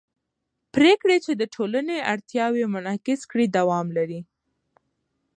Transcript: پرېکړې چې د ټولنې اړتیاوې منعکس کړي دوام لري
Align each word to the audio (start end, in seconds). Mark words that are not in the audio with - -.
پرېکړې 0.73 1.17
چې 1.25 1.31
د 1.35 1.43
ټولنې 1.55 1.97
اړتیاوې 2.13 2.63
منعکس 2.73 3.21
کړي 3.31 3.45
دوام 3.57 3.87
لري 3.97 4.19